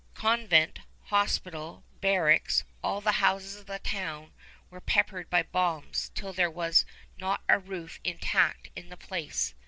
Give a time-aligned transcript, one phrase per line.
[0.15, 0.79] Convent,
[1.11, 4.33] hospital, barracks, all the houses of the town,
[4.71, 6.87] were peppered by bombs till there was
[7.19, 9.53] not a roof intact in the place.